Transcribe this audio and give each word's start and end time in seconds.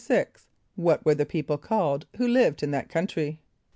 = 0.43 0.49
What 0.75 1.05
were 1.05 1.13
the 1.13 1.27
people 1.27 1.59
called 1.59 2.07
who 2.17 2.27
lived 2.27 2.63
in 2.63 2.71
that 2.71 2.89
country? 2.89 3.39